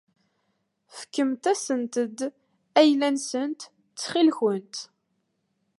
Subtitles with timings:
[0.97, 2.17] Fkemt-asent-d
[2.79, 3.61] ayla-nsent
[3.95, 4.75] ttxil-kent.